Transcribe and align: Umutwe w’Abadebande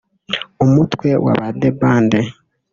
Umutwe 0.65 1.09
w’Abadebande 1.25 2.19